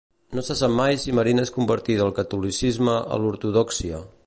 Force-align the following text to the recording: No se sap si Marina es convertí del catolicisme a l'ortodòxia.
No 0.37 0.43
se 0.45 0.55
sap 0.61 0.79
si 1.03 1.13
Marina 1.17 1.43
es 1.47 1.51
convertí 1.57 1.99
del 2.01 2.11
catolicisme 2.21 2.99
a 3.17 3.23
l'ortodòxia. 3.27 4.01